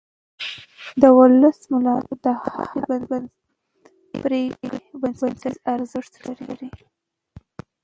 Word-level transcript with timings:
د 1.01 1.03
ولس 1.17 1.59
ملاتړ 1.73 2.15
د 2.25 2.27
هرې 2.41 3.21
پرېکړې 4.23 4.79
بنسټیز 5.01 5.55
ارزښت 5.73 6.13
لري 6.47 6.69